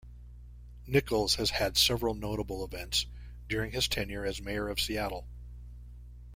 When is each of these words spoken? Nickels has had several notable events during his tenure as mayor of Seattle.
Nickels 0.87 1.35
has 1.35 1.51
had 1.51 1.77
several 1.77 2.15
notable 2.15 2.65
events 2.65 3.05
during 3.47 3.69
his 3.71 3.87
tenure 3.87 4.25
as 4.25 4.41
mayor 4.41 4.67
of 4.67 4.79
Seattle. 4.81 5.27